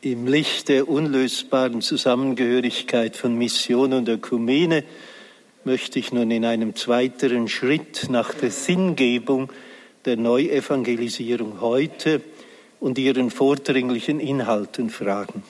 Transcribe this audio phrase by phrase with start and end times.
[0.00, 4.84] Im Licht der unlösbaren Zusammengehörigkeit von Mission und Ökumene
[5.64, 9.50] möchte ich nun in einem zweiteren Schritt nach der Sinngebung
[10.04, 12.20] der Neuevangelisierung heute
[12.78, 15.42] und ihren vordringlichen Inhalten fragen.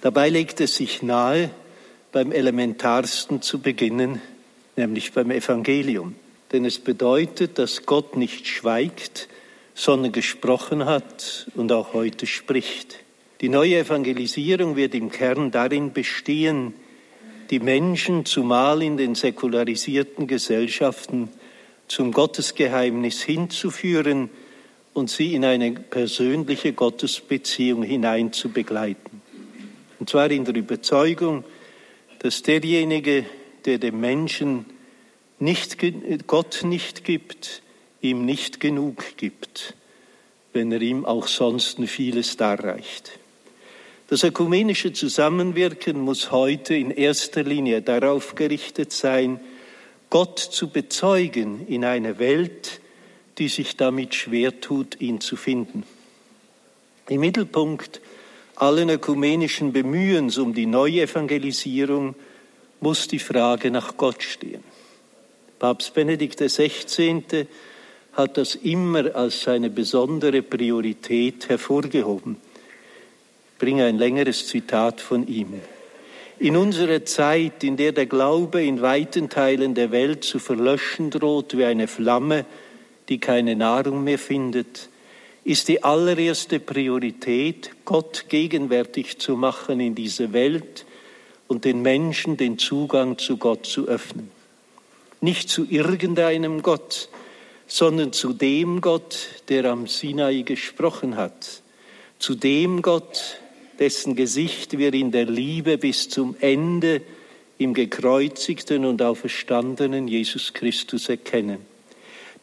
[0.00, 1.50] Dabei legt es sich nahe,
[2.10, 4.22] beim Elementarsten zu beginnen,
[4.76, 6.14] nämlich beim Evangelium.
[6.52, 9.28] Denn es bedeutet, dass Gott nicht schweigt,
[9.74, 13.02] sondern gesprochen hat und auch heute spricht.
[13.42, 16.74] Die neue Evangelisierung wird im Kern darin bestehen,
[17.50, 21.28] die Menschen, zumal in den säkularisierten Gesellschaften,
[21.88, 24.30] zum Gottesgeheimnis hinzuführen
[24.94, 29.20] und sie in eine persönliche Gottesbeziehung hinein zu begleiten.
[29.98, 31.42] Und zwar in der Überzeugung,
[32.20, 33.26] dass derjenige,
[33.64, 34.66] der dem Menschen
[35.40, 35.78] nicht,
[36.28, 37.62] Gott nicht gibt,
[38.00, 39.74] ihm nicht genug gibt,
[40.52, 43.18] wenn er ihm auch sonst vieles darreicht.
[44.12, 49.40] Das ökumenische Zusammenwirken muss heute in erster Linie darauf gerichtet sein,
[50.10, 52.82] Gott zu bezeugen in einer Welt,
[53.38, 55.84] die sich damit schwer tut, ihn zu finden.
[57.08, 58.02] Im Mittelpunkt
[58.56, 62.14] allen ökumenischen Bemühens um die Neuevangelisierung
[62.82, 64.62] muss die Frage nach Gott stehen.
[65.58, 67.46] Papst Benedikt XVI.
[68.12, 72.36] hat das immer als seine besondere Priorität hervorgehoben
[73.62, 75.60] bringe ein längeres Zitat von ihm.
[76.40, 81.56] In unserer Zeit, in der der Glaube in weiten Teilen der Welt zu verlöschen droht
[81.56, 82.44] wie eine Flamme,
[83.08, 84.88] die keine Nahrung mehr findet,
[85.44, 90.84] ist die allererste Priorität, Gott gegenwärtig zu machen in dieser Welt
[91.46, 94.32] und den Menschen den Zugang zu Gott zu öffnen.
[95.20, 97.08] Nicht zu irgendeinem Gott,
[97.68, 101.62] sondern zu dem Gott, der am Sinai gesprochen hat,
[102.18, 103.38] zu dem Gott,
[103.78, 107.02] dessen Gesicht wir in der Liebe bis zum Ende
[107.58, 111.58] im gekreuzigten und auferstandenen Jesus Christus erkennen.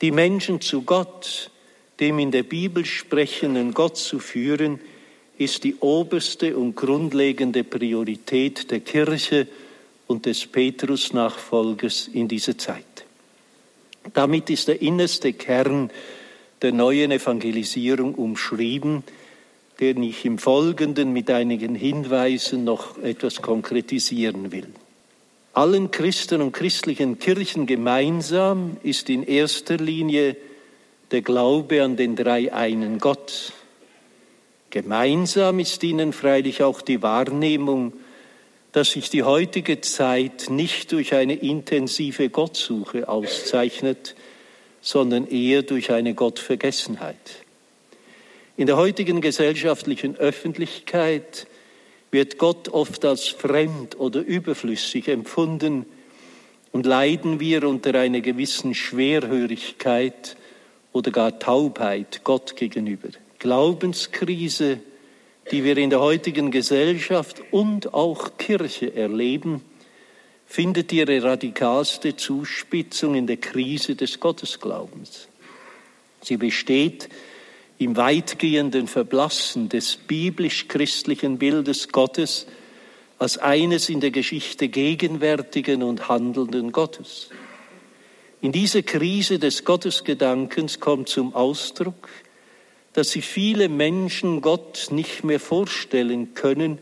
[0.01, 1.51] Die Menschen zu Gott,
[1.99, 4.79] dem in der Bibel sprechenden Gott zu führen,
[5.37, 9.47] ist die oberste und grundlegende Priorität der Kirche
[10.07, 12.83] und des Petrus-Nachfolgers in dieser Zeit.
[14.13, 15.91] Damit ist der innerste Kern
[16.61, 19.03] der neuen Evangelisierung umschrieben,
[19.79, 24.67] den ich im Folgenden mit einigen Hinweisen noch etwas konkretisieren will.
[25.53, 30.35] Allen Christen und christlichen Kirchen gemeinsam ist in erster Linie
[31.11, 33.53] der Glaube an den drei einen Gott.
[34.69, 37.93] Gemeinsam ist ihnen freilich auch die Wahrnehmung,
[38.71, 44.15] dass sich die heutige Zeit nicht durch eine intensive Gottsuche auszeichnet,
[44.81, 47.43] sondern eher durch eine Gottvergessenheit.
[48.59, 51.47] In der heutigen gesellschaftlichen Öffentlichkeit
[52.11, 55.85] wird Gott oft als fremd oder überflüssig empfunden
[56.73, 60.35] und leiden wir unter einer gewissen Schwerhörigkeit
[60.91, 63.07] oder gar Taubheit Gott gegenüber.
[63.39, 64.81] Glaubenskrise,
[65.51, 69.61] die wir in der heutigen Gesellschaft und auch Kirche erleben,
[70.45, 75.29] findet ihre radikalste Zuspitzung in der Krise des Gottesglaubens.
[76.21, 77.07] Sie besteht
[77.79, 82.45] im weitgehenden Verblassen des biblisch-christlichen Bildes Gottes
[83.17, 87.29] als eines in der Geschichte gegenwärtigen und handelnden Gottes.
[88.41, 92.09] In dieser Krise des Gottesgedankens kommt zum Ausdruck,
[92.93, 96.79] dass sich viele Menschen Gott nicht mehr vorstellen können,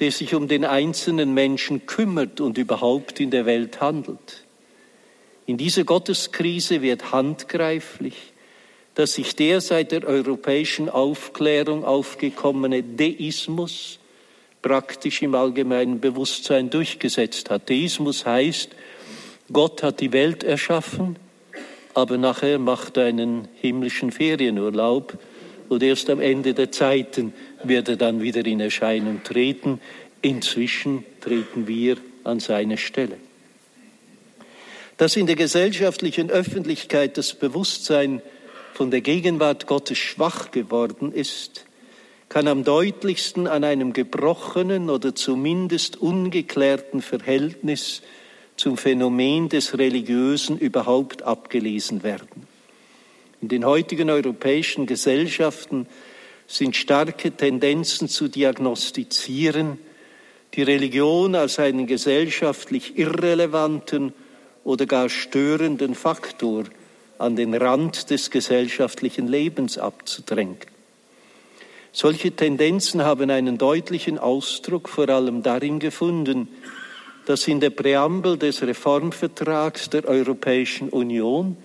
[0.00, 4.44] der sich um den einzelnen Menschen kümmert und überhaupt in der Welt handelt.
[5.46, 8.32] In dieser Gotteskrise wird handgreiflich,
[8.98, 14.00] dass sich der seit der europäischen Aufklärung aufgekommene Deismus
[14.60, 17.70] praktisch im allgemeinen Bewusstsein durchgesetzt hat.
[17.70, 18.70] Deismus heißt,
[19.52, 21.14] Gott hat die Welt erschaffen,
[21.94, 25.16] aber nachher macht er einen himmlischen Ferienurlaub
[25.68, 27.32] und erst am Ende der Zeiten
[27.62, 29.80] wird er dann wieder in Erscheinung treten.
[30.22, 33.16] Inzwischen treten wir an seine Stelle.
[34.96, 38.22] Dass in der gesellschaftlichen Öffentlichkeit das Bewusstsein
[38.78, 41.64] von der Gegenwart Gottes schwach geworden ist,
[42.28, 48.02] kann am deutlichsten an einem gebrochenen oder zumindest ungeklärten Verhältnis
[48.54, 52.46] zum Phänomen des Religiösen überhaupt abgelesen werden.
[53.40, 55.88] In den heutigen europäischen Gesellschaften
[56.46, 59.80] sind starke Tendenzen zu diagnostizieren,
[60.54, 64.12] die Religion als einen gesellschaftlich irrelevanten
[64.62, 66.66] oder gar störenden Faktor
[67.18, 70.56] an den Rand des gesellschaftlichen Lebens abzudrängen.
[71.92, 76.48] Solche Tendenzen haben einen deutlichen Ausdruck vor allem darin gefunden,
[77.26, 81.56] dass in der Präambel des Reformvertrags der Europäischen Union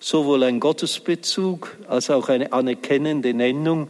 [0.00, 3.88] sowohl ein Gottesbezug als auch eine anerkennende Nennung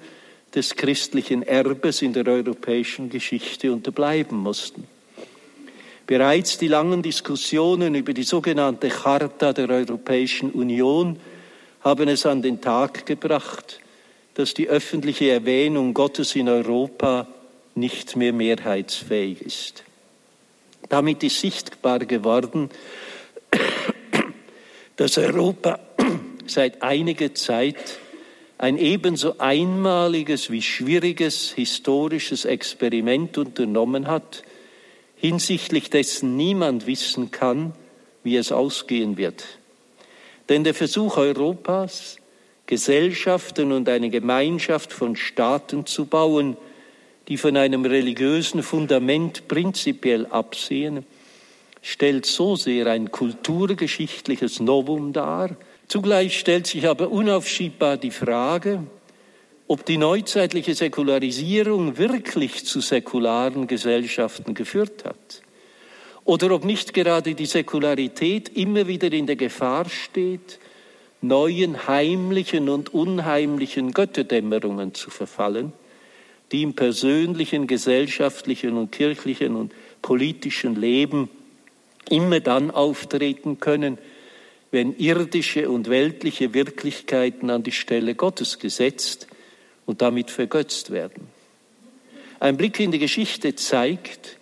[0.55, 4.87] des christlichen Erbes in der europäischen Geschichte unterbleiben mussten.
[6.09, 11.21] Bereits die langen Diskussionen über die sogenannte Charta der Europäischen Union
[11.83, 13.79] haben es an den Tag gebracht,
[14.33, 17.27] dass die öffentliche Erwähnung Gottes in Europa
[17.75, 19.85] nicht mehr mehrheitsfähig ist.
[20.89, 22.71] Damit ist sichtbar geworden,
[24.97, 25.79] dass Europa
[26.47, 27.99] seit einiger Zeit
[28.57, 34.43] ein ebenso einmaliges wie schwieriges historisches Experiment unternommen hat,
[35.21, 37.73] hinsichtlich dessen niemand wissen kann,
[38.23, 39.45] wie es ausgehen wird.
[40.49, 42.17] Denn der Versuch Europas,
[42.67, 46.57] Gesellschaften und eine Gemeinschaft von Staaten zu bauen,
[47.29, 51.05] die von einem religiösen Fundament prinzipiell absehen,
[51.83, 55.57] stellt so sehr ein kulturgeschichtliches Novum dar.
[55.89, 58.85] Zugleich stellt sich aber unaufschiebbar die Frage,
[59.69, 65.43] ob die neuzeitliche Säkularisierung wirklich zu säkularen Gesellschaften geführt hat.
[66.25, 70.59] Oder ob nicht gerade die Säkularität immer wieder in der Gefahr steht,
[71.21, 75.75] neuen heimlichen und unheimlichen Götterdämmerungen zu verfallen,
[76.51, 81.29] die im persönlichen, gesellschaftlichen und kirchlichen und politischen Leben
[82.09, 83.99] immer dann auftreten können,
[84.71, 89.29] wenn irdische und weltliche Wirklichkeiten an die Stelle Gottes gesetzt
[89.89, 91.29] und damit vergötzt werden.
[92.41, 94.37] Ein Blick in die Geschichte zeigt,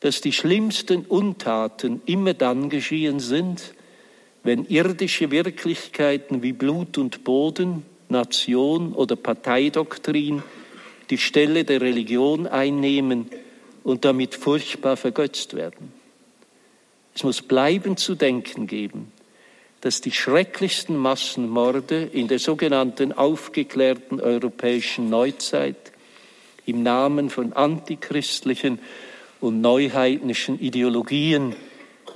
[0.00, 3.74] dass die schlimmsten Untaten immer dann geschehen sind,
[4.42, 10.42] wenn irdische Wirklichkeiten wie Blut und Boden, Nation oder Parteidoktrin
[11.08, 13.30] die Stelle der Religion einnehmen
[13.84, 15.94] und damit furchtbar vergötzt werden.
[17.14, 19.10] Es muss bleiben zu denken geben,
[19.84, 25.92] dass die schrecklichsten Massenmorde in der sogenannten aufgeklärten europäischen Neuzeit
[26.64, 28.78] im Namen von antichristlichen
[29.42, 31.54] und neuheidnischen Ideologien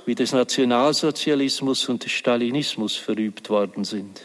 [0.07, 4.19] wie des Nationalsozialismus und des Stalinismus verübt worden sind.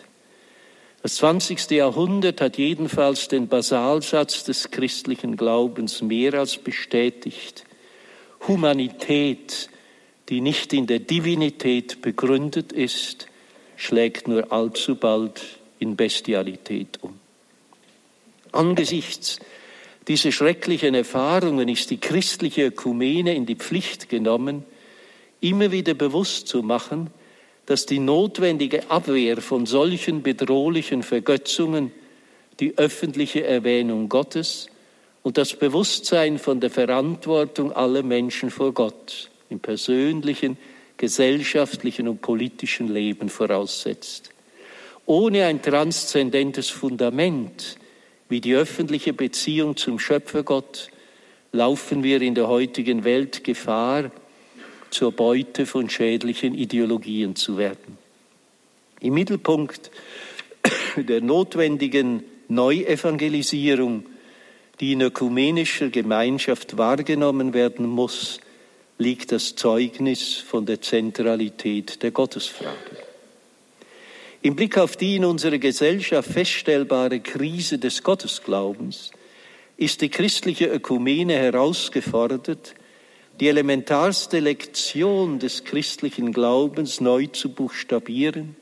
[1.03, 1.71] Das 20.
[1.73, 7.65] Jahrhundert hat jedenfalls den Basalsatz des christlichen Glaubens mehr als bestätigt.
[8.49, 9.69] Humanität,
[10.31, 13.29] die nicht in der Divinität begründet ist,
[13.77, 15.43] schlägt nur allzu bald
[15.79, 17.19] in Bestialität um.
[18.53, 19.41] Angesichts
[20.07, 24.65] dieser schrecklichen Erfahrungen ist die christliche Ökumene in die Pflicht genommen,
[25.41, 27.11] immer wieder bewusst zu machen,
[27.67, 31.93] dass die notwendige Abwehr von solchen bedrohlichen Vergötzungen
[32.61, 34.69] die öffentliche Erwähnung Gottes
[35.23, 40.59] und das Bewusstsein von der Verantwortung aller Menschen vor Gott im persönlichen,
[40.97, 44.31] gesellschaftlichen und politischen Leben voraussetzt.
[45.07, 47.77] Ohne ein transzendentes Fundament
[48.29, 50.91] wie die öffentliche Beziehung zum Schöpfergott
[51.53, 54.11] laufen wir in der heutigen Welt Gefahr,
[54.91, 57.99] zur Beute von schädlichen Ideologien zu werden.
[59.01, 59.91] Im Mittelpunkt
[60.97, 64.07] der notwendigen Neuevangelisierung,
[64.81, 68.41] die in ökumenischer Gemeinschaft wahrgenommen werden muss,
[68.99, 73.05] liegt das Zeugnis von der Zentralität der Gottesfrage.
[74.43, 79.11] Im Blick auf die in unserer Gesellschaft feststellbare Krise des Gottesglaubens
[79.77, 82.75] ist die christliche Ökumene herausgefordert,
[83.41, 88.55] die elementarste Lektion des christlichen Glaubens neu zu buchstabieren.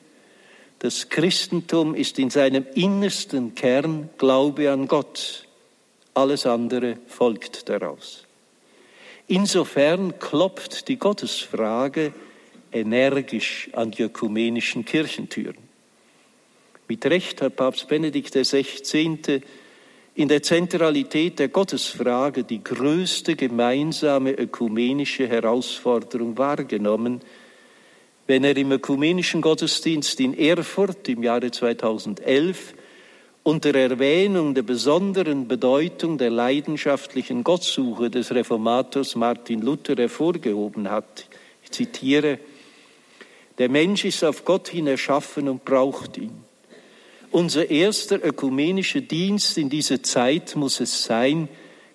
[0.78, 5.46] Das Christentum ist in seinem innersten Kern Glaube an Gott.
[6.14, 8.24] Alles andere folgt daraus.
[9.28, 12.12] Insofern klopft die Gottesfrage
[12.72, 15.56] energisch an die ökumenischen Kirchentüren.
[16.88, 19.40] Mit Recht hat Papst Benedikt XVI
[20.14, 27.20] in der Zentralität der Gottesfrage die größte gemeinsame ökumenische Herausforderung wahrgenommen,
[28.26, 32.74] wenn er im ökumenischen Gottesdienst in Erfurt im Jahre 2011
[33.44, 41.26] unter Erwähnung der besonderen Bedeutung der leidenschaftlichen Gottsuche des Reformators Martin Luther hervorgehoben hat.
[41.64, 42.38] Ich zitiere,
[43.58, 46.44] der Mensch ist auf Gott hin erschaffen und braucht ihn.
[47.32, 51.48] Unser erster ökumenischer Dienst in dieser Zeit muss es sein,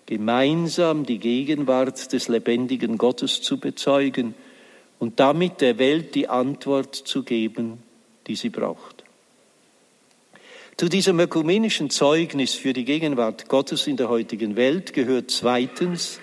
[0.05, 4.33] gemeinsam die Gegenwart des lebendigen Gottes zu bezeugen
[4.99, 7.83] und damit der Welt die Antwort zu geben,
[8.25, 8.96] die sie braucht.
[10.79, 16.19] Zu diesem ökumenischen Zeugnis für die Gegenwart Gottes in der heutigen Welt gehört zweitens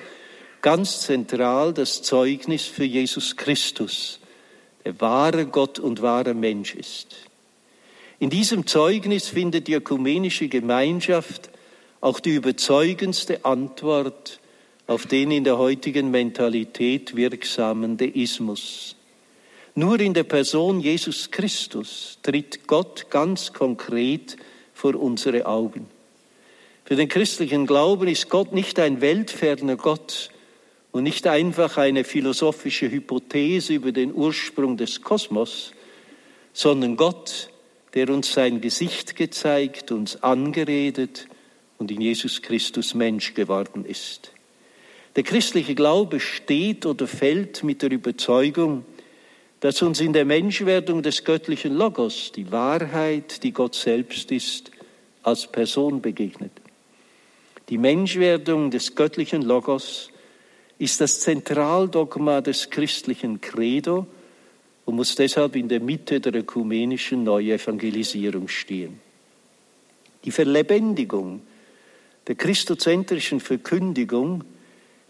[0.63, 4.21] ganz zentral das Zeugnis für Jesus Christus,
[4.85, 7.17] der wahre Gott und wahre Mensch ist.
[8.21, 11.51] In diesem Zeugnis findet die ökumenische Gemeinschaft
[12.01, 14.39] auch die überzeugendste Antwort
[14.87, 18.95] auf den in der heutigen Mentalität wirksamen Deismus.
[19.77, 24.37] Nur in der Person Jesus Christus tritt Gott ganz konkret
[24.73, 25.89] vor unsere Augen.
[26.85, 30.31] Für den christlichen Glauben ist Gott nicht ein weltferner Gott
[30.93, 35.73] und nicht einfach eine philosophische Hypothese über den Ursprung des Kosmos,
[36.53, 37.51] sondern Gott,
[37.95, 41.27] der uns sein Gesicht gezeigt, uns angeredet
[41.79, 44.31] und in Jesus Christus Mensch geworden ist.
[45.17, 48.85] Der christliche Glaube steht oder fällt mit der Überzeugung,
[49.65, 54.71] dass uns in der Menschwerdung des göttlichen Logos die Wahrheit, die Gott selbst ist,
[55.23, 56.53] als Person begegnet.
[57.71, 60.11] Die Menschwerdung des göttlichen Logos
[60.77, 64.07] ist das Zentraldogma des christlichen Credo
[64.85, 69.01] und muss deshalb in der Mitte der ökumenischen Neuevangelisierung stehen.
[70.27, 71.41] Die Verlebendigung
[72.27, 74.45] der christozentrischen Verkündigung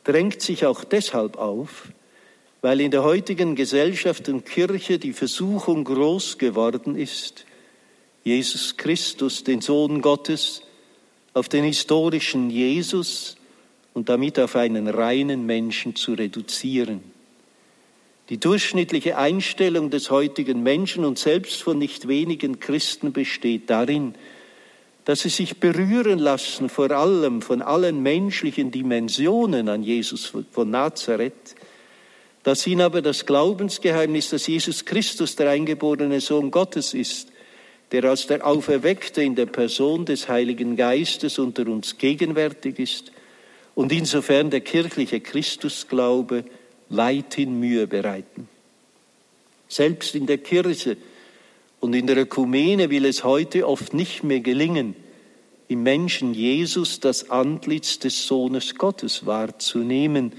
[0.05, 1.89] drängt sich auch deshalb auf,
[2.65, 7.45] weil in der heutigen Gesellschaft und Kirche die Versuchung groß geworden ist,
[8.23, 10.63] Jesus Christus, den Sohn Gottes,
[11.35, 13.37] auf den historischen Jesus
[13.93, 17.03] und damit auf einen reinen Menschen zu reduzieren.
[18.31, 24.15] Die durchschnittliche Einstellung des heutigen Menschen und selbst von nicht wenigen Christen besteht darin,
[25.05, 31.57] dass sie sich berühren lassen, vor allem von allen menschlichen Dimensionen an Jesus von Nazareth,
[32.45, 37.29] dass ihnen aber das Glaubensgeheimnis, dass Jesus Christus der eingeborene Sohn Gottes ist,
[37.91, 43.13] der als der Auferweckte in der Person des Heiligen Geistes unter uns gegenwärtig ist
[43.75, 46.45] und insofern der kirchliche Christusglaube
[46.91, 48.49] weithin Mühe bereiten.
[49.69, 50.99] Selbst in der Kirche
[51.81, 54.97] und in der Ökumene will es heute oft nicht mehr gelingen,
[55.69, 60.33] im Menschen Jesus das Antlitz des Sohnes Gottes wahrzunehmen,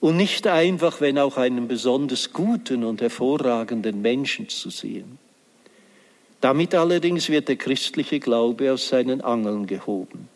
[0.00, 5.18] und nicht einfach, wenn auch einen besonders guten und hervorragenden Menschen zu sehen.
[6.40, 10.28] Damit allerdings wird der christliche Glaube aus seinen Angeln gehoben.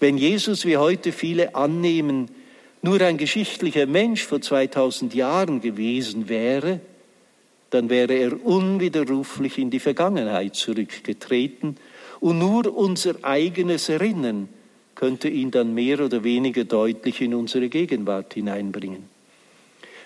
[0.00, 2.28] Wenn Jesus, wie heute viele annehmen,
[2.82, 6.80] nur ein geschichtlicher Mensch vor 2000 Jahren gewesen wäre,
[7.70, 11.76] dann wäre er unwiderruflich in die Vergangenheit zurückgetreten
[12.20, 14.48] und nur unser eigenes Erinnern
[14.94, 19.04] könnte ihn dann mehr oder weniger deutlich in unsere Gegenwart hineinbringen.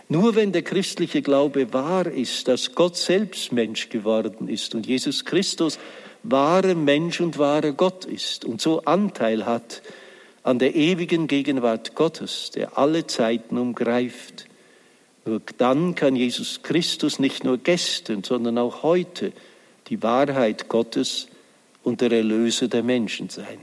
[0.08, 5.24] Nur wenn der christliche Glaube wahr ist, dass Gott selbst Mensch geworden ist und Jesus
[5.24, 5.78] Christus
[6.22, 9.82] wahrer Mensch und wahrer Gott ist und so Anteil hat
[10.44, 14.46] an der ewigen Gegenwart Gottes, der alle Zeiten umgreift,
[15.26, 19.32] nur dann kann Jesus Christus nicht nur gestern, sondern auch heute
[19.88, 21.26] die Wahrheit Gottes
[21.82, 23.58] und der Erlöser der Menschen sein.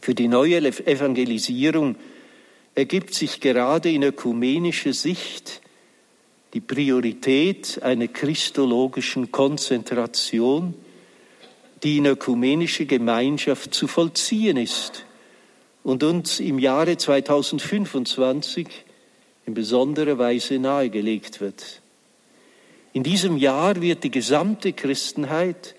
[0.00, 1.96] Für die neue Evangelisierung
[2.74, 5.60] ergibt sich gerade in ökumenischer Sicht
[6.54, 10.74] die Priorität einer christologischen Konzentration,
[11.82, 15.04] die in ökumenischer Gemeinschaft zu vollziehen ist
[15.82, 18.66] und uns im Jahre 2025
[19.46, 21.80] in besonderer Weise nahegelegt wird.
[22.92, 25.74] In diesem Jahr wird die gesamte Christenheit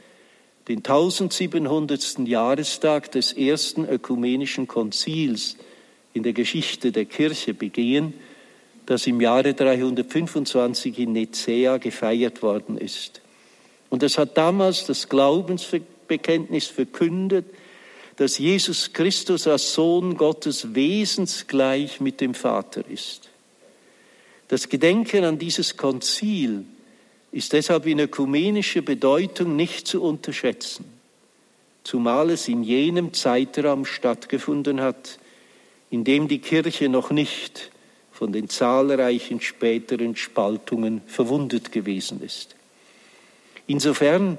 [0.68, 2.20] den 1700.
[2.28, 5.58] Jahrestag des ersten ökumenischen Konzils
[6.14, 8.14] in der Geschichte der Kirche begehen,
[8.86, 13.22] das im Jahre 325 in Nicäa gefeiert worden ist.
[13.90, 17.46] Und es hat damals das Glaubensbekenntnis verkündet,
[18.18, 23.30] dass Jesus Christus als Sohn Gottes wesensgleich mit dem Vater ist.
[24.48, 26.66] Das Gedenken an dieses Konzil
[27.32, 30.86] ist deshalb in ökumenischer Bedeutung nicht zu unterschätzen,
[31.84, 35.20] zumal es in jenem Zeitraum stattgefunden hat,
[35.90, 37.72] in dem die Kirche noch nicht
[38.12, 42.56] von den zahlreichen späteren Spaltungen verwundet gewesen ist.
[43.68, 44.38] Insofern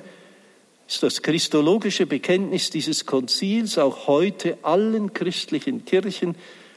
[0.87, 6.35] ist das christologische Bekenntnis dieses Konzils auch heute allen christlichen Kirchen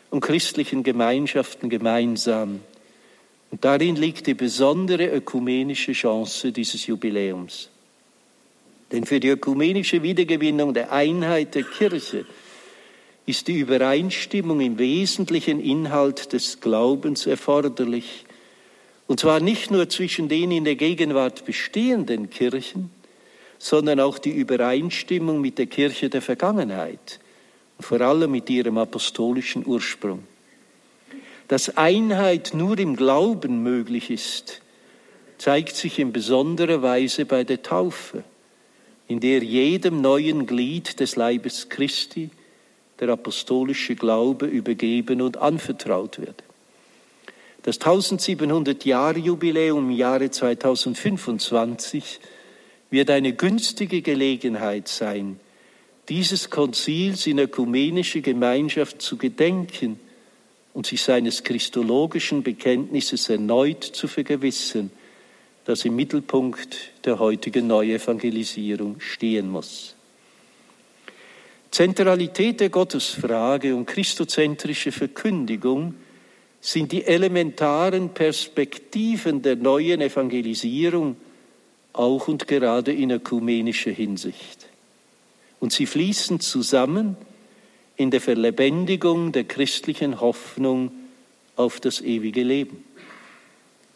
[0.10, 2.62] und christlichen Gemeinschaften gemeinsam.
[3.56, 7.70] Und darin liegt die besondere ökumenische Chance dieses Jubiläums.
[8.92, 12.26] Denn für die ökumenische Wiedergewinnung der Einheit der Kirche
[13.26, 18.26] ist die Übereinstimmung im wesentlichen Inhalt des Glaubens erforderlich.
[19.08, 22.90] Und zwar nicht nur zwischen den in der Gegenwart bestehenden Kirchen,
[23.58, 27.22] sondern auch die Übereinstimmung mit der Kirche der Vergangenheit
[27.78, 30.24] und vor allem mit ihrem apostolischen Ursprung.
[31.48, 34.62] Dass Einheit nur im Glauben möglich ist,
[35.38, 38.24] zeigt sich in besonderer Weise bei der Taufe,
[39.08, 42.32] in der jedem neuen Glied des Leibes Christi
[43.00, 46.44] der apostolische Glaube übergeben und anvertraut wird.
[47.62, 52.20] Das 1700-Jahre-Jubiläum im Jahre 2025
[52.90, 55.40] wird eine günstige Gelegenheit sein,
[56.10, 60.00] dieses Konzils in ökumenischer Gemeinschaft zu gedenken
[60.76, 64.92] und sich seines christologischen Bekenntnisses erneut zu vergewissern,
[65.64, 69.96] das im Mittelpunkt der heutigen Neuevangelisierung stehen muss.
[71.72, 75.96] Zentralität der Gottesfrage und christozentrische Verkündigung
[76.60, 81.16] sind die elementaren Perspektiven der neuen Evangelisierung,
[81.94, 84.68] auch und gerade in ökumenischer Hinsicht.
[85.62, 87.16] Und sie fließen zusammen
[87.98, 90.92] in der Verlebendigung der christlichen Hoffnung
[91.56, 92.84] auf das ewige Leben.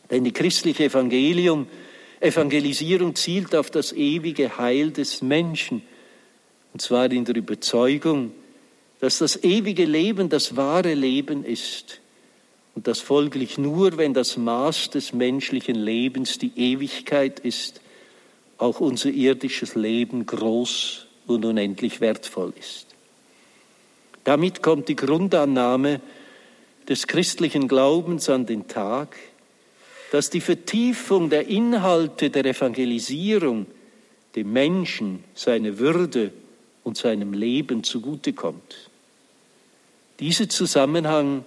[0.09, 1.67] Denn die christliche Evangelium,
[2.19, 5.81] Evangelisierung zielt auf das ewige Heil des Menschen,
[6.73, 8.31] und zwar in der Überzeugung,
[8.99, 12.01] dass das ewige Leben das wahre Leben ist
[12.75, 17.81] und das folglich nur, wenn das Maß des menschlichen Lebens die Ewigkeit ist,
[18.57, 22.87] auch unser irdisches Leben groß und unendlich wertvoll ist.
[24.23, 26.01] Damit kommt die Grundannahme
[26.87, 29.15] des christlichen Glaubens an den Tag,
[30.11, 33.67] dass die Vertiefung der Inhalte der Evangelisierung
[34.35, 36.31] dem Menschen seine Würde
[36.83, 38.89] und seinem Leben zugutekommt.
[40.19, 41.45] Dieser Zusammenhang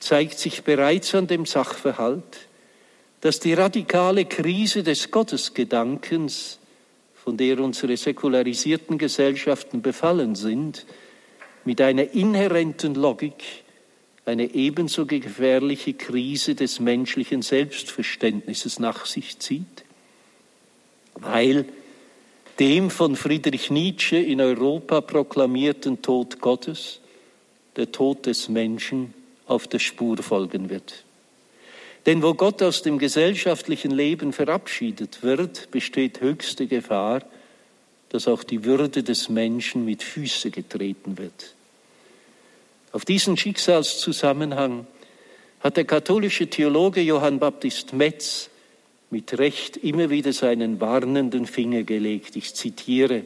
[0.00, 2.48] zeigt sich bereits an dem Sachverhalt,
[3.20, 6.58] dass die radikale Krise des Gottesgedankens,
[7.14, 10.86] von der unsere säkularisierten Gesellschaften befallen sind,
[11.64, 13.42] mit einer inhärenten Logik
[14.24, 19.84] eine ebenso gefährliche Krise des menschlichen Selbstverständnisses nach sich zieht,
[21.14, 21.66] weil
[22.58, 27.00] dem von Friedrich Nietzsche in Europa proklamierten Tod Gottes
[27.76, 29.14] der Tod des Menschen
[29.46, 31.04] auf der Spur folgen wird.
[32.06, 37.22] Denn wo Gott aus dem gesellschaftlichen Leben verabschiedet wird, besteht höchste Gefahr,
[38.12, 41.54] dass auch die Würde des Menschen mit Füße getreten wird.
[42.92, 44.86] Auf diesen Schicksalszusammenhang
[45.60, 48.50] hat der katholische Theologe Johann Baptist Metz
[49.08, 52.36] mit Recht immer wieder seinen warnenden Finger gelegt.
[52.36, 53.24] Ich zitiere,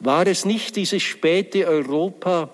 [0.00, 2.50] war es nicht dieses späte Europa,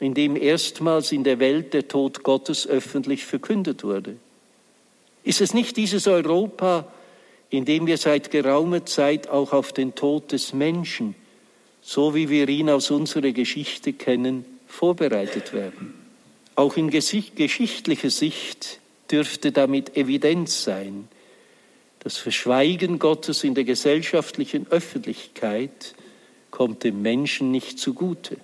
[0.00, 4.16] in dem erstmals in der Welt der Tod Gottes öffentlich verkündet wurde?
[5.22, 6.88] Ist es nicht dieses Europa,
[7.50, 11.14] in dem wir seit geraumer Zeit auch auf den Tod des Menschen,
[11.80, 15.94] so wie wir ihn aus unserer Geschichte kennen, vorbereitet werden.
[16.56, 18.80] Auch in geschichtlicher Sicht
[19.10, 21.08] dürfte damit Evidenz sein.
[22.00, 25.94] Das Verschweigen Gottes in der gesellschaftlichen Öffentlichkeit
[26.50, 28.36] kommt dem Menschen nicht zugute.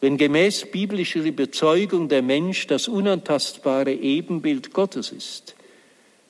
[0.00, 5.54] Wenn gemäß biblischer Überzeugung der Mensch das unantastbare Ebenbild Gottes ist,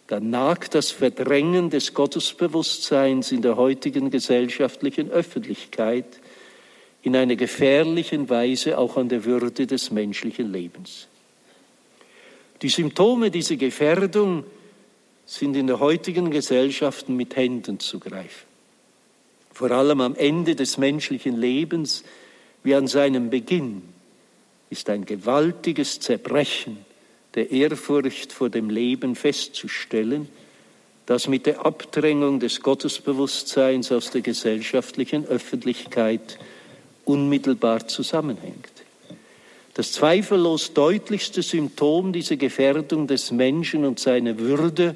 [0.07, 6.21] dann nagt das Verdrängen des Gottesbewusstseins in der heutigen gesellschaftlichen Öffentlichkeit
[7.03, 11.09] in einer gefährlichen Weise auch an der Würde des menschlichen Lebens.
[12.63, 14.45] Die Symptome dieser Gefährdung
[15.27, 18.47] sind in der heutigen Gesellschaft mit Händen zu greifen.
[19.53, 22.05] Vor allem am Ende des menschlichen Lebens
[22.63, 23.83] wie an seinem Beginn
[24.71, 26.85] ist ein gewaltiges Zerbrechen
[27.35, 30.29] der Ehrfurcht vor dem Leben festzustellen,
[31.07, 36.39] das mit der Abdrängung des Gottesbewusstseins aus der gesellschaftlichen Öffentlichkeit
[37.05, 38.71] unmittelbar zusammenhängt.
[39.75, 44.95] Das zweifellos deutlichste Symptom dieser Gefährdung des Menschen und seiner Würde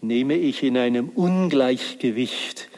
[0.00, 2.68] nehme ich in einem Ungleichgewicht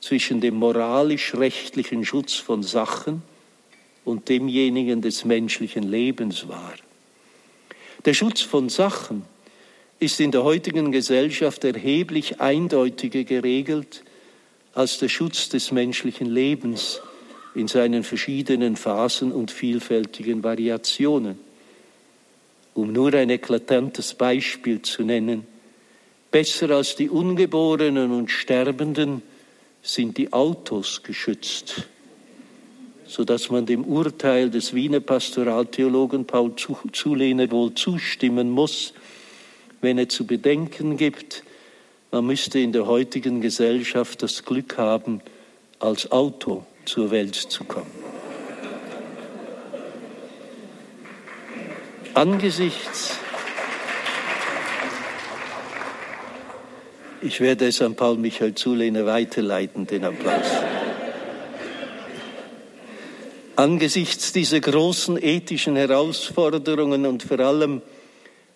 [0.00, 3.22] zwischen dem moralisch-rechtlichen Schutz von Sachen
[4.04, 6.74] und demjenigen des menschlichen Lebens wahr.
[8.04, 9.24] Der Schutz von Sachen
[10.00, 14.02] ist in der heutigen Gesellschaft erheblich eindeutiger geregelt
[14.74, 17.00] als der Schutz des menschlichen Lebens
[17.54, 21.38] in seinen verschiedenen Phasen und vielfältigen Variationen.
[22.74, 25.46] Um nur ein eklatantes Beispiel zu nennen,
[26.30, 29.22] besser als die Ungeborenen und Sterbenden
[29.82, 31.86] sind die Autos geschützt,
[33.12, 38.94] sodass man dem Urteil des Wiener Pastoraltheologen Paul Zulehner wohl zustimmen muss,
[39.82, 41.44] wenn er zu bedenken gibt,
[42.10, 45.20] man müsste in der heutigen Gesellschaft das Glück haben,
[45.78, 47.90] als Auto zur Welt zu kommen.
[52.14, 53.18] Angesichts
[57.20, 60.81] Ich werde es an Paul Michael Zulehner weiterleiten, den Applaus.
[63.56, 67.82] Angesichts dieser großen ethischen Herausforderungen und vor allem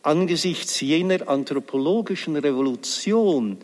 [0.03, 3.59] angesichts jener anthropologischen Revolution,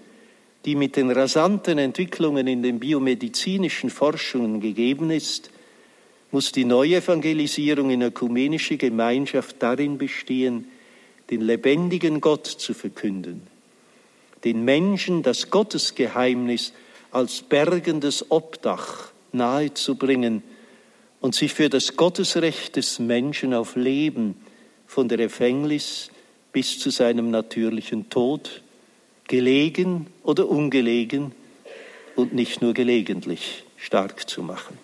[0.64, 5.51] die mit den rasanten Entwicklungen in den biomedizinischen Forschungen gegeben ist,
[6.31, 10.66] muss die Neuevangelisierung in ökumenische Gemeinschaft darin bestehen,
[11.31, 13.47] den lebendigen Gott zu verkünden
[14.45, 16.73] den Menschen das Gottesgeheimnis
[17.11, 20.42] als bergendes Obdach nahezubringen
[21.22, 24.35] und sich für das Gottesrecht des Menschen auf Leben
[24.87, 26.11] von der Empfängnis
[26.52, 28.61] bis zu seinem natürlichen Tod,
[29.28, 31.32] gelegen oder ungelegen
[32.16, 34.76] und nicht nur gelegentlich stark zu machen.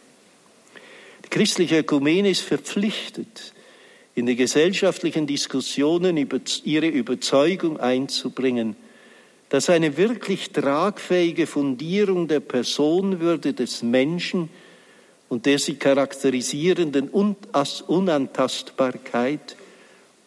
[1.24, 3.52] Die christliche Ökumene ist verpflichtet,
[4.14, 8.76] in die gesellschaftlichen Diskussionen über ihre Überzeugung einzubringen,
[9.48, 14.50] dass eine wirklich tragfähige Fundierung der Personenwürde des Menschen
[15.28, 19.56] und der sie charakterisierenden Unantastbarkeit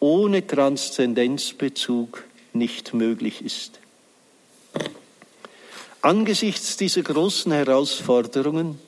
[0.00, 3.80] ohne Transzendenzbezug nicht möglich ist.
[6.00, 8.78] Angesichts dieser großen Herausforderungen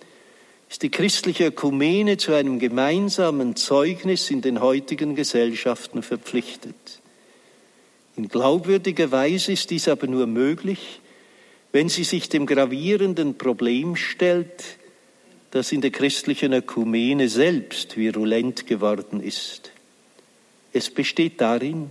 [0.69, 6.75] ist die christliche Ökumene zu einem gemeinsamen Zeugnis in den heutigen Gesellschaften verpflichtet.
[8.17, 11.01] In glaubwürdiger Weise ist dies aber nur möglich,
[11.71, 14.79] wenn sie sich dem gravierenden Problem stellt,
[15.55, 19.71] das in der christlichen Ökumene selbst virulent geworden ist.
[20.73, 21.91] Es besteht darin,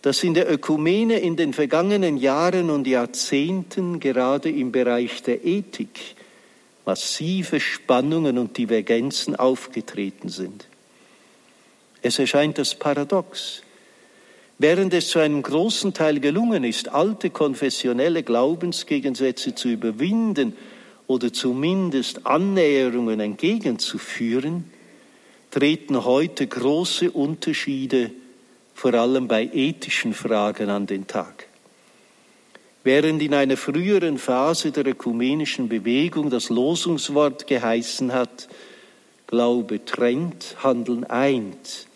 [0.00, 6.14] dass in der Ökumene in den vergangenen Jahren und Jahrzehnten gerade im Bereich der Ethik
[6.86, 10.68] massive Spannungen und Divergenzen aufgetreten sind.
[12.00, 13.62] Es erscheint das Paradox,
[14.60, 20.56] Während es zu einem großen Teil gelungen ist, alte konfessionelle Glaubensgegensätze zu überwinden
[21.08, 24.70] oder zumindest Annäherungen entgegenzuführen,
[25.50, 28.12] treten heute große Unterschiede
[28.74, 31.46] vor allem bei ethischen Fragen an den Tag.
[32.84, 38.48] Während in einer früheren Phase der ökumenischen Bewegung das Losungswort geheißen hat,
[39.26, 41.86] Glaube trennt, Handeln eint,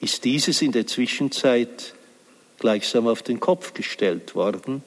[0.00, 1.94] ist dieses in der Zwischenzeit
[2.58, 4.82] gleichsam auf den Kopf gestellt worden,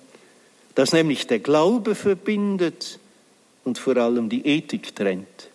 [0.75, 2.99] dass nämlich der Glaube verbindet
[3.67, 5.49] und vor allem die Ethik trennt.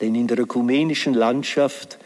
[0.00, 1.98] Denn in der ökumenischen Landschaft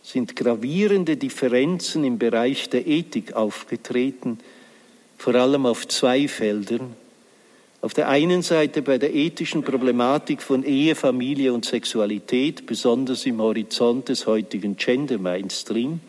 [0.00, 4.38] sind gravierende Differenzen im Bereich der Ethik aufgetreten,
[5.18, 6.94] vor allem auf zwei Feldern,
[7.80, 13.40] auf der einen Seite bei der ethischen Problematik von Ehe, Familie und Sexualität, besonders im
[13.40, 16.00] Horizont des heutigen Gender Mainstream,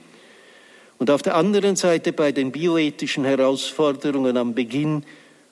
[1.00, 5.04] und auf der anderen Seite bei den bioethischen Herausforderungen am Beginn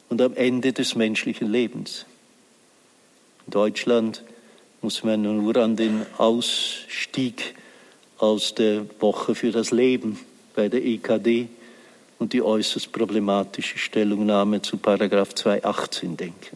[0.10, 2.06] und am Ende des menschlichen Lebens.
[3.52, 4.24] In Deutschland
[4.82, 7.54] muss man nur an den Ausstieg
[8.18, 10.18] aus der Woche für das Leben
[10.56, 11.50] bei der EKD
[12.18, 16.56] und die äußerst problematische Stellungnahme zu Paragraph 218 denken.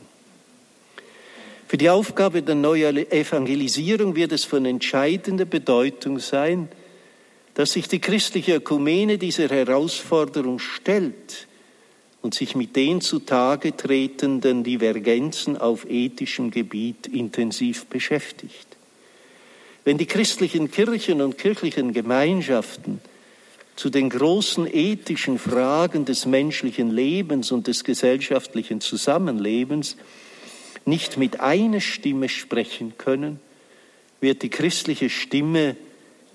[1.68, 6.70] Für die Aufgabe der Neuevangelisierung wird es von entscheidender Bedeutung sein,
[7.56, 11.46] dass sich die christliche Ökumene dieser Herausforderung stellt
[12.26, 18.66] und sich mit den zutage tretenden Divergenzen auf ethischem Gebiet intensiv beschäftigt.
[19.84, 23.00] Wenn die christlichen Kirchen und kirchlichen Gemeinschaften
[23.76, 29.96] zu den großen ethischen Fragen des menschlichen Lebens und des gesellschaftlichen Zusammenlebens
[30.84, 33.40] nicht mit einer Stimme sprechen können,
[34.20, 35.76] wird die christliche Stimme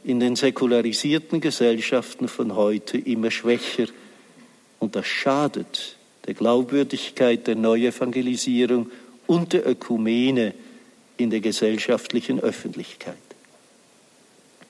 [0.05, 3.89] in den säkularisierten Gesellschaften von heute immer schwächer
[4.81, 8.91] und das schadet der Glaubwürdigkeit der Neuevangelisierung
[9.27, 10.55] und der Ökumene
[11.17, 13.15] in der gesellschaftlichen Öffentlichkeit.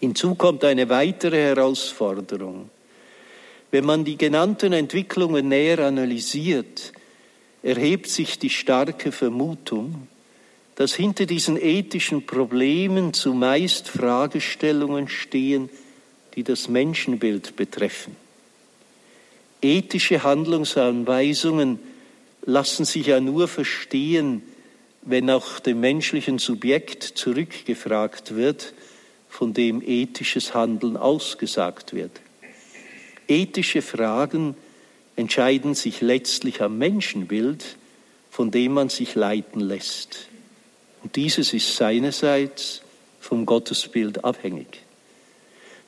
[0.01, 2.71] Hinzu kommt eine weitere Herausforderung.
[3.71, 6.93] Wenn man die genannten Entwicklungen näher analysiert,
[7.63, 10.09] erhebt sich die starke Vermutung,
[10.75, 15.69] dass hinter diesen ethischen Problemen zumeist Fragestellungen stehen,
[16.35, 18.17] die das Menschenbild betreffen.
[19.63, 21.79] Ethische Handlungsanweisungen
[22.45, 24.43] lassen sich ja nur verstehen,
[25.03, 28.75] wenn auch dem menschlichen Subjekt zurückgefragt wird,
[29.29, 32.21] von dem ethisches Handeln ausgesagt wird.
[33.29, 34.57] Ethische Fragen
[35.17, 37.77] entscheiden sich letztlich am Menschenbild,
[38.31, 40.29] von dem man sich leiten lässt.
[41.03, 42.83] Und dieses ist seinerseits
[43.21, 44.80] vom Gottesbild abhängig.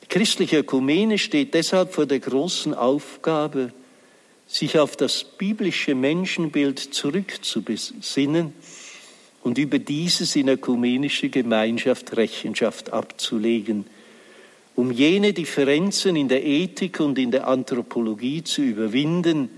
[0.09, 3.71] Christliche Ökumene steht deshalb vor der großen Aufgabe,
[4.47, 8.53] sich auf das biblische Menschenbild zurückzubesinnen
[9.43, 13.85] und über dieses in ökumenische Gemeinschaft Rechenschaft abzulegen,
[14.75, 19.49] um jene Differenzen in der Ethik und in der Anthropologie zu überwinden,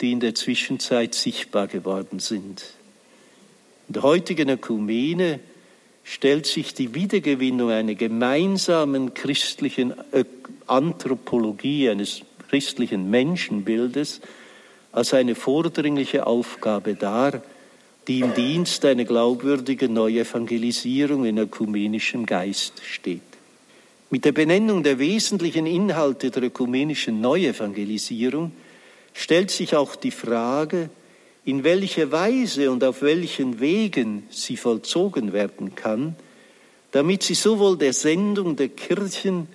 [0.00, 2.64] die in der Zwischenzeit sichtbar geworden sind.
[3.88, 5.40] In der heutigen Ökumene
[6.04, 9.94] stellt sich die Wiedergewinnung einer gemeinsamen christlichen
[10.66, 14.20] Anthropologie, eines christlichen Menschenbildes
[14.92, 17.42] als eine vordringliche Aufgabe dar,
[18.08, 23.22] die im Dienst einer glaubwürdigen Neuevangelisierung in ökumenischem Geist steht.
[24.10, 28.52] Mit der Benennung der wesentlichen Inhalte der ökumenischen Neuevangelisierung
[29.14, 30.90] stellt sich auch die Frage,
[31.44, 36.16] in welcher Weise und auf welchen Wegen sie vollzogen werden kann,
[36.92, 39.48] damit sie sowohl der Sendung der Kirchen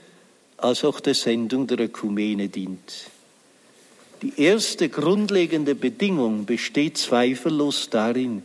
[0.57, 3.09] als auch der Sendung der Ökumene dient.
[4.21, 8.41] Die erste grundlegende Bedingung besteht zweifellos darin,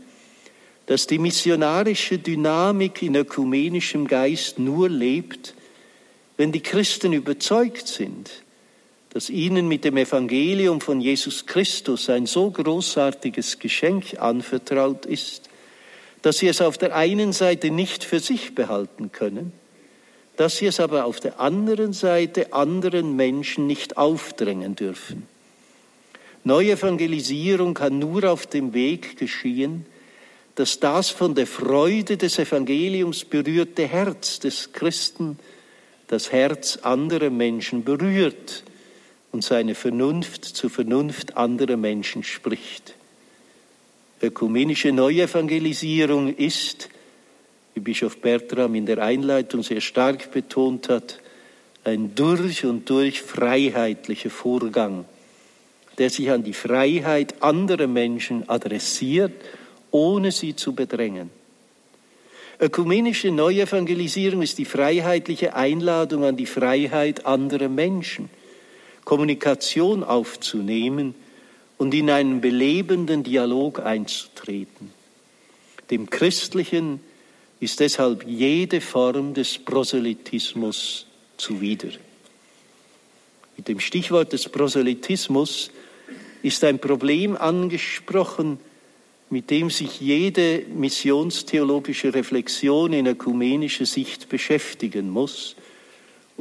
[0.86, 5.54] dass die missionarische Dynamik in ökumenischem Geist nur lebt,
[6.36, 8.41] wenn die Christen überzeugt sind,
[9.12, 15.50] dass ihnen mit dem Evangelium von Jesus Christus ein so großartiges Geschenk anvertraut ist,
[16.22, 19.52] dass sie es auf der einen Seite nicht für sich behalten können,
[20.36, 25.26] dass sie es aber auf der anderen Seite anderen Menschen nicht aufdrängen dürfen.
[26.44, 29.84] Neuevangelisierung kann nur auf dem Weg geschehen,
[30.54, 35.38] dass das von der Freude des Evangeliums berührte Herz des Christen
[36.08, 38.64] das Herz anderer Menschen berührt
[39.32, 42.94] und seine Vernunft zur Vernunft anderer Menschen spricht.
[44.20, 46.90] Ökumenische Neuevangelisierung ist,
[47.74, 51.18] wie Bischof Bertram in der Einleitung sehr stark betont hat,
[51.82, 55.06] ein durch und durch freiheitlicher Vorgang,
[55.98, 59.32] der sich an die Freiheit anderer Menschen adressiert,
[59.90, 61.30] ohne sie zu bedrängen.
[62.60, 68.28] Ökumenische Neuevangelisierung ist die freiheitliche Einladung an die Freiheit anderer Menschen–
[69.04, 71.14] Kommunikation aufzunehmen
[71.78, 74.92] und in einen belebenden Dialog einzutreten.
[75.90, 77.00] Dem Christlichen
[77.60, 81.90] ist deshalb jede Form des Proselytismus zuwider.
[83.56, 85.70] Mit dem Stichwort des Proselytismus
[86.42, 88.58] ist ein Problem angesprochen,
[89.30, 95.56] mit dem sich jede missionstheologische Reflexion in ökumenischer Sicht beschäftigen muss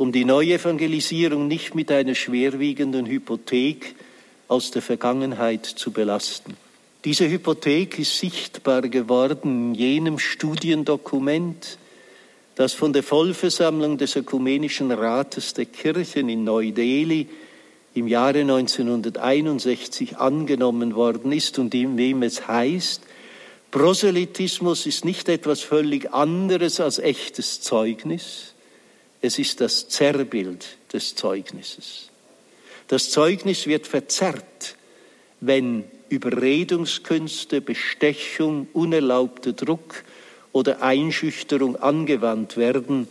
[0.01, 3.93] um die Neuevangelisierung nicht mit einer schwerwiegenden Hypothek
[4.47, 6.57] aus der Vergangenheit zu belasten.
[7.05, 11.77] Diese Hypothek ist sichtbar geworden in jenem Studiendokument,
[12.55, 17.27] das von der Vollversammlung des Ökumenischen Rates der Kirchen in Neu-Delhi
[17.93, 23.03] im Jahre 1961 angenommen worden ist und in dem es heißt,
[23.69, 28.55] Proselytismus ist nicht etwas völlig anderes als echtes Zeugnis,
[29.21, 32.09] es ist das Zerrbild des Zeugnisses.
[32.87, 34.75] Das Zeugnis wird verzerrt,
[35.39, 40.03] wenn Überredungskünste, Bestechung, unerlaubter Druck
[40.51, 43.07] oder Einschüchterung angewandt werden,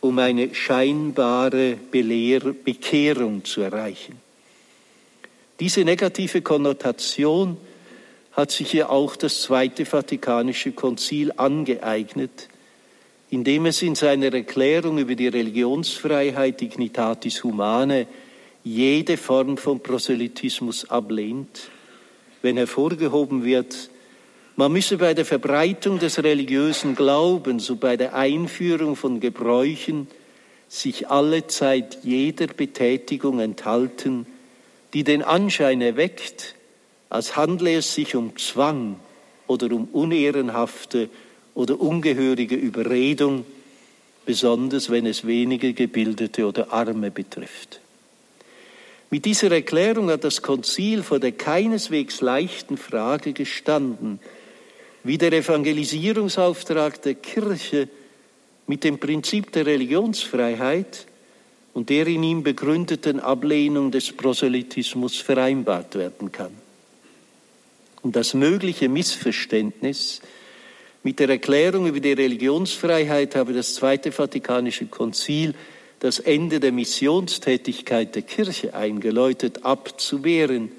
[0.00, 4.20] um eine scheinbare Belehr Bekehrung zu erreichen.
[5.58, 7.56] Diese negative Konnotation
[8.32, 12.48] hat sich ja auch das Zweite Vatikanische Konzil angeeignet,
[13.30, 18.06] indem es in seiner Erklärung über die Religionsfreiheit Dignitatis Humane
[18.62, 21.70] jede Form von Proselytismus ablehnt,
[22.42, 23.90] wenn hervorgehoben wird,
[24.58, 30.08] man müsse bei der Verbreitung des religiösen Glaubens und bei der Einführung von Gebräuchen
[30.68, 34.26] sich alle Zeit jeder Betätigung enthalten,
[34.94, 36.54] die den Anschein erweckt,
[37.10, 38.98] als handle es sich um Zwang
[39.46, 41.10] oder um unehrenhafte
[41.56, 43.46] oder ungehörige Überredung,
[44.26, 47.80] besonders wenn es wenige Gebildete oder Arme betrifft.
[49.10, 54.20] Mit dieser Erklärung hat das Konzil vor der keineswegs leichten Frage gestanden,
[55.02, 57.88] wie der Evangelisierungsauftrag der Kirche
[58.66, 61.06] mit dem Prinzip der Religionsfreiheit
[61.72, 66.52] und der in ihm begründeten Ablehnung des Proselytismus vereinbart werden kann.
[68.02, 70.20] Und das mögliche Missverständnis
[71.06, 75.54] mit der Erklärung über die Religionsfreiheit habe das Zweite Vatikanische Konzil
[76.00, 80.72] das Ende der Missionstätigkeit der Kirche eingeläutet, abzuwehren,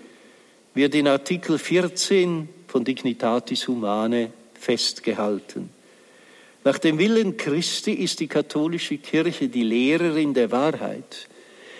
[0.74, 5.70] wird in Artikel 14 von Dignitatis Humane festgehalten.
[6.66, 11.30] Nach dem Willen Christi ist die katholische Kirche die Lehrerin der Wahrheit.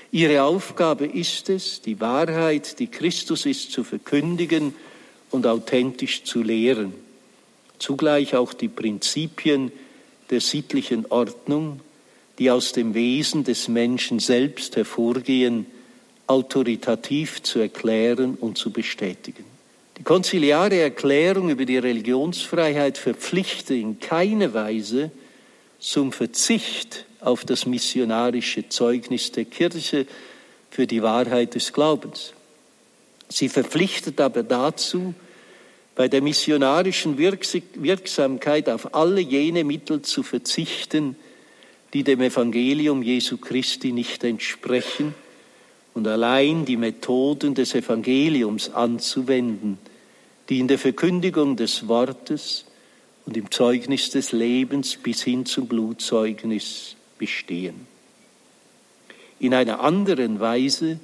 [0.10, 4.74] Ihre Aufgabe ist es, die Wahrheit, die Christus ist, zu verkündigen
[5.32, 7.07] und authentisch zu lehren.
[7.80, 9.72] Zugleich auch die Prinzipien
[10.30, 11.80] der sittlichen Ordnung,
[12.40, 15.66] die aus dem Wesen des Menschen selbst hervorgehen,
[16.28, 19.46] autoritativ zu erklären und zu bestätigen.
[19.98, 25.10] Die konziliare Erklärung über die Religionsfreiheit verpflichtet in keiner Weise
[25.80, 30.06] zum Verzicht auf das missionarische Zeugnis der Kirche
[30.70, 32.34] für die Wahrheit des Glaubens.
[33.30, 35.16] Sie verpflichtet aber dazu,
[35.98, 41.16] bei der missionarischen Wirksamkeit auf alle jene Mittel zu verzichten,
[41.92, 45.16] die dem Evangelium Jesu Christi nicht entsprechen
[45.96, 49.80] und allein die Methoden des Evangeliums anzuwenden,
[50.50, 52.66] die in der Verkündigung des Wortes
[53.26, 57.88] und im Zeugnis des Lebens bis hin zum Blutzeugnis bestehen.
[59.40, 61.00] In einer anderen Weise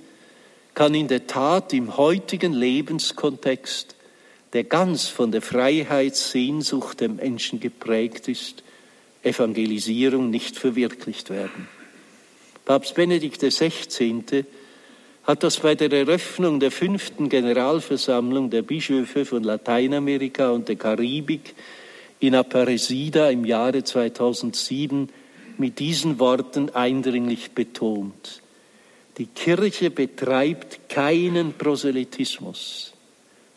[0.75, 3.95] kann in der Tat im heutigen Lebenskontext
[4.53, 8.63] der ganz von der Freiheitssehnsucht der Menschen geprägt ist,
[9.23, 11.67] Evangelisierung nicht verwirklicht werden.
[12.65, 14.45] Papst Benedikt XVI.
[15.23, 21.55] hat das bei der Eröffnung der fünften Generalversammlung der Bischöfe von Lateinamerika und der Karibik
[22.19, 25.09] in Aparecida im Jahre 2007
[25.57, 28.41] mit diesen Worten eindringlich betont.
[29.17, 32.92] Die Kirche betreibt keinen Proselytismus.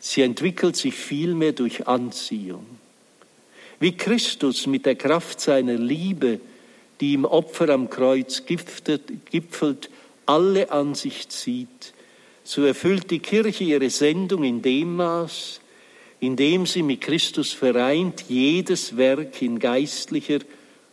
[0.09, 2.65] Sie entwickelt sich vielmehr durch Anziehung.
[3.81, 6.39] Wie Christus mit der Kraft seiner Liebe,
[7.01, 9.89] die im Opfer am Kreuz gipfelt,
[10.25, 11.93] alle an sich zieht,
[12.45, 15.59] so erfüllt die Kirche ihre Sendung in dem Maß,
[16.21, 20.39] in dem sie mit Christus vereint jedes Werk in geistlicher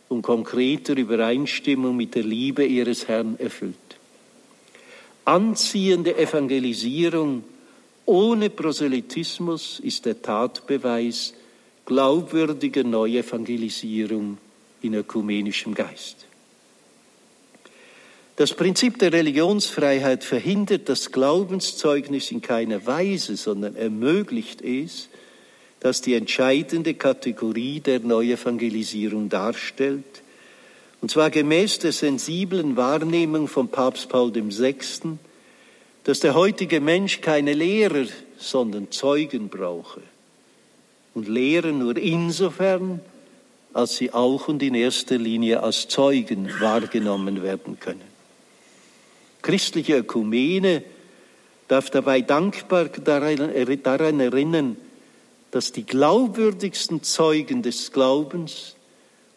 [0.09, 3.75] und konkreter Übereinstimmung mit der Liebe ihres Herrn erfüllt.
[5.23, 7.45] Anziehende Evangelisierung
[8.05, 11.33] ohne Proselytismus ist der Tatbeweis
[11.85, 14.37] glaubwürdiger Neuevangelisierung
[14.81, 16.25] in ökumenischem Geist.
[18.37, 25.07] Das Prinzip der Religionsfreiheit verhindert das Glaubenszeugnis in keiner Weise, sondern ermöglicht es,
[25.79, 30.03] dass die entscheidende Kategorie der Neuevangelisierung darstellt,
[31.01, 34.75] und zwar gemäß der sensiblen Wahrnehmung von Papst Paul VI.,
[36.05, 38.05] dass der heutige Mensch keine Lehrer,
[38.37, 40.01] sondern Zeugen brauche.
[41.15, 43.01] Und Lehren nur insofern,
[43.73, 48.15] als sie auch und in erster Linie als Zeugen wahrgenommen werden können.
[49.41, 50.83] Christliche Ökumene
[51.67, 54.77] darf dabei dankbar daran erinnern,
[55.49, 58.75] dass die glaubwürdigsten Zeugen des Glaubens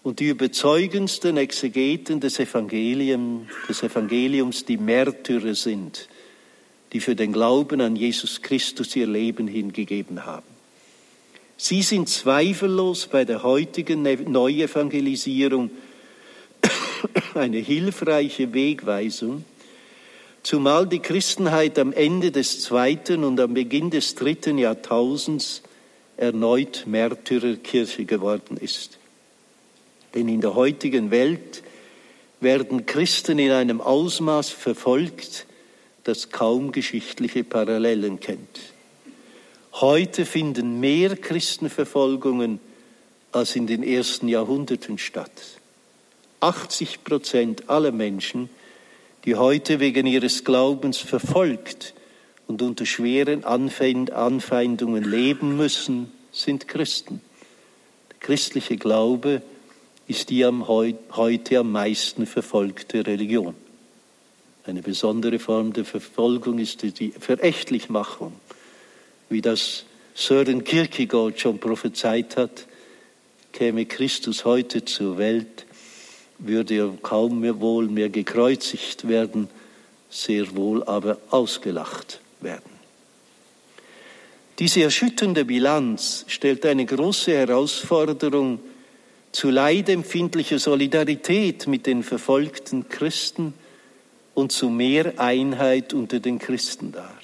[0.03, 6.09] und die überzeugendsten Exegeten des Evangeliums, des Evangeliums die Märtyrer sind,
[6.93, 10.47] die für den Glauben an Jesus Christus ihr Leben hingegeben haben.
[11.57, 15.71] Sie sind zweifellos bei der heutigen Neuevangelisierung
[17.35, 19.45] eine hilfreiche Wegweisung,
[20.45, 25.63] zumal die Christenheit am Ende des zweiten und am Beginn des dritten Jahrtausends
[26.17, 28.99] erneut Märtyrerkirche geworden ist.
[30.15, 31.63] Denn in der heutigen Welt
[32.41, 35.48] werden Christen in einem Ausmaß verfolgt,
[36.09, 38.61] das kaum geschichtliche Parallelen kennt.
[39.75, 42.61] Heute finden mehr Christenverfolgungen
[43.31, 45.31] als in den ersten Jahrhunderten statt.
[46.41, 48.49] 80 Prozent aller Menschen,
[49.27, 51.93] die heute wegen ihres Glaubens verfolgt
[52.47, 57.21] und unter schweren Anfeindungen leben müssen, sind Christen.
[58.11, 59.43] Der christliche Glaube
[60.07, 63.68] ist die am heute am meisten verfolgte Religion.
[64.69, 68.35] Eine besondere Form der Verfolgung ist die Verächtlichmachung,
[69.31, 72.67] wie das Sören Kierkegaard schon prophezeit hat.
[73.51, 75.65] Käme Christus heute zur Welt,
[76.39, 79.49] würde er kaum mehr wohl mehr gekreuzigt werden,
[80.11, 82.71] sehr wohl aber ausgelacht werden.
[84.59, 88.61] Diese erschütternde Bilanz stellt eine große Herausforderung
[89.33, 93.55] zu leidempfindlicher Solidarität mit den verfolgten Christen
[94.39, 97.19] und zu mehr Einheit unter den Christen dar.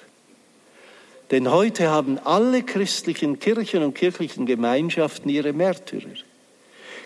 [1.31, 6.09] Denn heute haben alle christlichen Kirchen und kirchlichen Gemeinschaften ihre Märtyrer.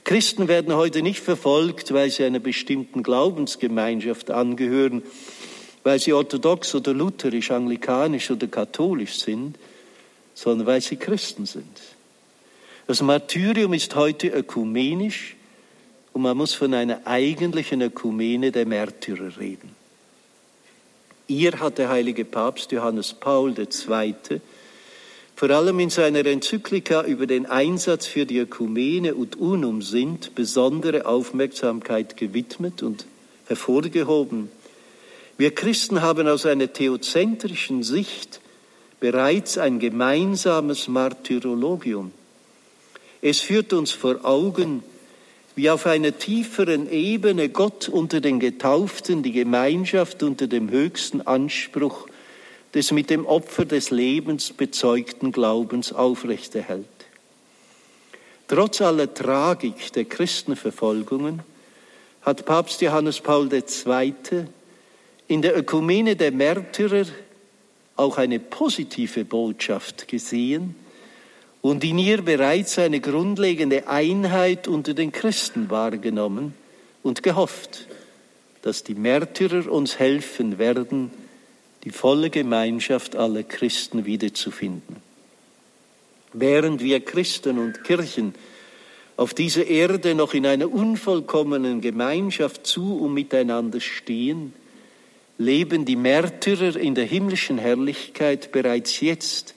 [0.05, 5.03] Christen werden heute nicht verfolgt, weil sie einer bestimmten Glaubensgemeinschaft angehören,
[5.83, 9.59] weil sie orthodox oder lutherisch, anglikanisch oder katholisch sind,
[10.33, 11.81] sondern weil sie Christen sind.
[12.87, 15.37] Das Martyrium ist heute ökumenisch
[16.15, 19.77] und man muss von einer eigentlichen Ökumene der Märtyrer reden.
[21.31, 24.41] Ihr hat der heilige Papst Johannes Paul II.
[25.37, 31.05] vor allem in seiner Enzyklika über den Einsatz für die Ökumene und Unum sind besondere
[31.05, 33.05] Aufmerksamkeit gewidmet und
[33.47, 34.51] hervorgehoben.
[35.37, 38.41] Wir Christen haben aus einer theozentrischen Sicht
[38.99, 42.11] bereits ein gemeinsames Martyrologium.
[43.21, 44.83] Es führt uns vor Augen,
[45.59, 52.07] wie auf einer tieferen Ebene Gott unter den Getauften die Gemeinschaft unter dem höchsten Anspruch
[52.75, 56.87] des mit dem Opfer des Lebens bezeugten Glaubens aufrechterhält.
[58.47, 61.41] Trotz aller Tragik der Christenverfolgungen
[62.23, 64.15] hat Papst Johannes Paul II.
[65.27, 67.07] in der Ökumene der Märtyrer
[67.97, 70.77] auch eine positive Botschaft gesehen,
[71.69, 76.55] und in ihr bereits eine grundlegende Einheit unter den Christen wahrgenommen
[77.03, 77.89] und gehofft,
[78.63, 81.11] dass die Märtyrer uns helfen werden,
[81.85, 84.97] die volle Gemeinschaft aller Christen wiederzufinden.
[86.33, 88.35] Während wir Christen und Kirchen
[89.19, 94.55] auf dieser Erde noch in einer unvollkommenen Gemeinschaft zu und miteinander stehen,
[95.37, 99.55] leben die Märtyrer in der himmlischen Herrlichkeit bereits jetzt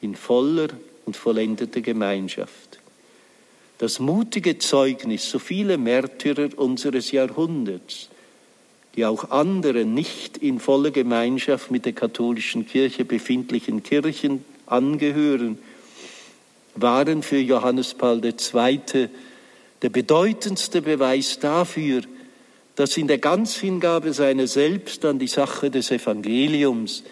[0.00, 0.68] in voller
[1.10, 2.78] und vollendete Gemeinschaft.
[3.78, 8.10] Das mutige Zeugnis so vieler Märtyrer unseres Jahrhunderts,
[8.94, 15.58] die auch anderen nicht in voller Gemeinschaft mit der katholischen Kirche befindlichen Kirchen angehören,
[16.76, 19.08] waren für Johannes Paul II.
[19.82, 22.02] der bedeutendste Beweis dafür,
[22.76, 27.02] dass in der Ganzhingabe seiner selbst an die Sache des Evangeliums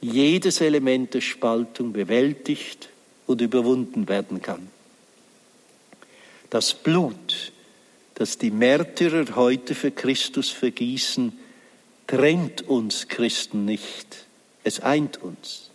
[0.00, 2.88] jedes Element der Spaltung bewältigt
[3.32, 4.68] und überwunden werden kann.
[6.50, 7.52] Das Blut,
[8.14, 11.32] das die Märtyrer heute für Christus vergießen,
[12.06, 14.26] trennt uns Christen nicht,
[14.64, 15.70] es eint uns.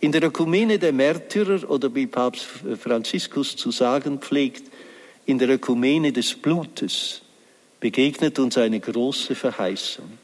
[0.00, 2.46] In der Ökumene der Märtyrer oder wie Papst
[2.80, 4.64] Franziskus zu sagen pflegt,
[5.24, 7.22] in der Ökumene des Blutes
[7.80, 10.18] begegnet uns eine große Verheißung.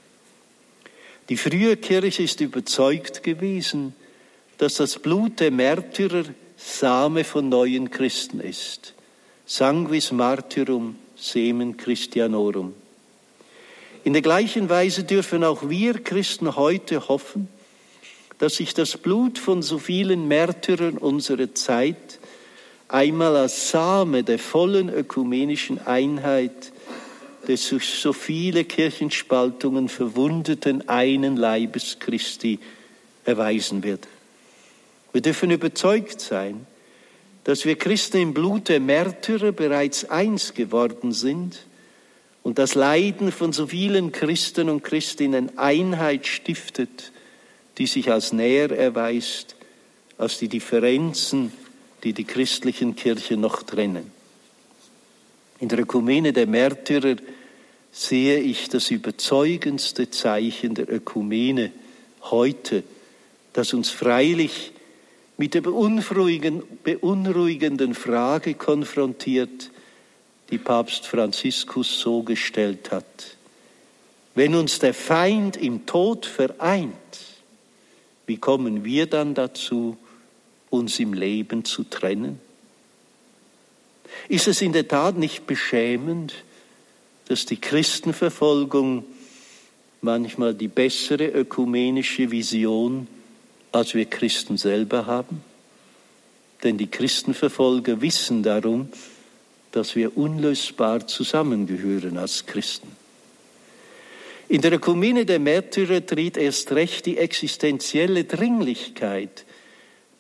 [1.28, 3.94] Die frühe Kirche ist überzeugt gewesen,
[4.61, 8.92] dass das Blut der Märtyrer Same von neuen Christen ist.
[9.46, 12.74] Sanguis martyrum semen Christianorum.
[14.04, 17.48] In der gleichen Weise dürfen auch wir Christen heute hoffen,
[18.36, 22.18] dass sich das Blut von so vielen Märtyrern unserer Zeit
[22.86, 26.70] einmal als Same der vollen ökumenischen Einheit
[27.48, 32.58] des durch so viele Kirchenspaltungen verwundeten einen Leibes Christi
[33.24, 34.06] erweisen wird.
[35.12, 36.66] Wir dürfen überzeugt sein,
[37.44, 41.66] dass wir Christen im Blut der Märtyrer bereits eins geworden sind
[42.42, 47.12] und das Leiden von so vielen Christen und Christinnen Einheit stiftet,
[47.78, 49.56] die sich als näher erweist
[50.20, 51.50] als die Differenzen,
[52.04, 54.12] die die christlichen Kirchen noch trennen.
[55.61, 57.16] In der Ökumene der Märtyrer
[57.90, 61.72] sehe ich das überzeugendste Zeichen der Ökumene
[62.22, 62.84] heute,
[63.54, 64.70] das uns freilich
[65.41, 69.70] mit der beunruhigenden Frage konfrontiert,
[70.51, 73.38] die Papst Franziskus so gestellt hat.
[74.34, 76.93] Wenn uns der Feind im Tod vereint,
[78.26, 79.97] wie kommen wir dann dazu,
[80.68, 82.38] uns im Leben zu trennen?
[84.28, 86.34] Ist es in der Tat nicht beschämend,
[87.28, 89.07] dass die Christenverfolgung
[90.03, 93.07] manchmal die bessere ökumenische Vision
[93.73, 95.43] als wir Christen selber haben?
[96.62, 98.89] Denn die Christenverfolger wissen darum,
[99.73, 102.89] dass wir unlösbar zusammengehören als Christen.
[104.49, 109.45] In der Ökumene der Märtyrer tritt erst recht die existenzielle Dringlichkeit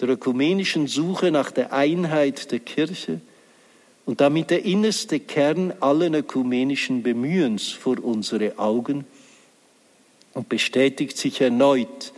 [0.00, 3.20] der ökumenischen Suche nach der Einheit der Kirche
[4.06, 9.04] und damit der innerste Kern allen ökumenischen Bemühens vor unsere Augen
[10.32, 12.12] und bestätigt sich erneut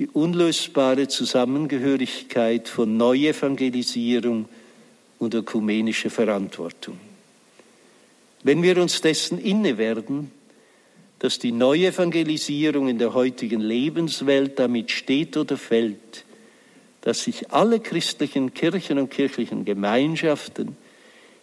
[0.00, 4.48] die unlösbare Zusammengehörigkeit von Neuevangelisierung
[5.18, 6.98] und ökumenischer Verantwortung.
[8.42, 10.30] Wenn wir uns dessen inne werden,
[11.18, 16.24] dass die Neuevangelisierung in der heutigen Lebenswelt damit steht oder fällt,
[17.02, 20.78] dass sich alle christlichen Kirchen und kirchlichen Gemeinschaften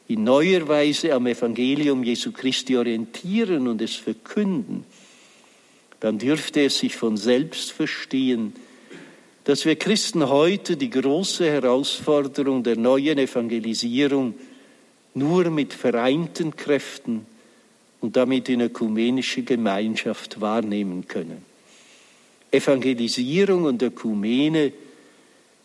[0.07, 4.83] in neuer Weise am Evangelium Jesu Christi orientieren und es verkünden,
[5.99, 8.53] dann dürfte es sich von selbst verstehen,
[9.43, 14.35] dass wir Christen heute die große Herausforderung der neuen Evangelisierung
[15.13, 17.25] nur mit vereinten Kräften
[18.01, 21.43] und damit in ökumenische Gemeinschaft wahrnehmen können.
[22.51, 24.73] Evangelisierung und Ökumene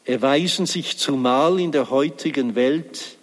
[0.04, 3.16] erweisen sich zumal in der heutigen Welt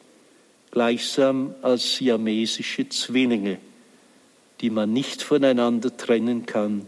[0.71, 3.57] gleichsam als siamesische Zwillinge,
[4.61, 6.85] die man nicht voneinander trennen kann,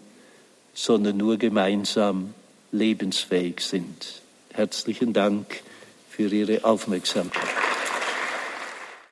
[0.73, 2.33] sondern nur gemeinsam
[2.71, 4.21] lebensfähig sind.
[4.53, 5.61] Herzlichen Dank
[6.09, 7.70] für Ihre Aufmerksamkeit.